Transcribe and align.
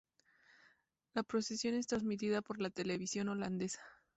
La 1.13 1.21
procesión 1.21 1.75
es 1.75 1.85
transmitida 1.85 2.41
por 2.41 2.59
la 2.59 2.71
televisión 2.71 3.29
holandesa. 3.29 3.81